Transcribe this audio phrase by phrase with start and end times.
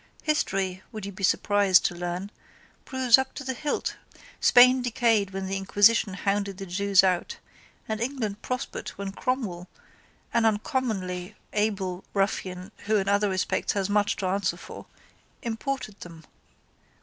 [0.23, 2.31] History, would you be surprised to learn,
[2.85, 3.97] proves up to the hilt
[4.39, 7.37] Spain decayed when the inquisition hounded the jews out
[7.87, 9.67] and England prospered when Cromwell,
[10.33, 14.87] an uncommonly able ruffian who in other respects has much to answer for,
[15.43, 16.23] imported them.